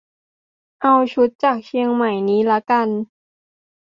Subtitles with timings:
[0.81, 2.87] เอาชุดจากเชียงใหม่นี้ละกัน